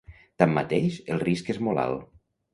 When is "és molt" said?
1.57-1.85